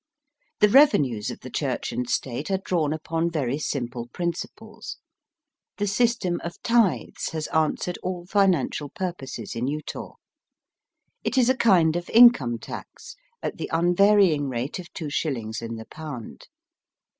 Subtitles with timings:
[0.61, 4.97] The revenues of the Church and State are drawn upon very simple principles.
[5.77, 10.15] The system of tithes has answered all financial purposes in Utah.
[11.23, 15.75] It is a kind of income tax at the unvarying rate of two shillings in
[15.75, 16.47] the pound.